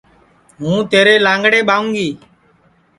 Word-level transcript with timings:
ہوں 0.59 0.77
تیرے 0.91 1.13
لانٚگڑے 1.25 1.59
ٻاوں 1.67 1.87
گی 1.95 2.07